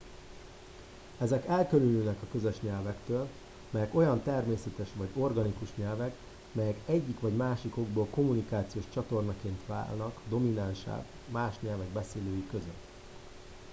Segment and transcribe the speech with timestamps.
[1.17, 3.27] ezek elkülönülnek a közös nyelvektől
[3.69, 6.15] melyek olyan természetes vagy organikus nyelvek
[6.51, 12.83] melyek egyik vagy másik okból kommunikációs csatornaként válnak dominánssá más nyelvek beszélői között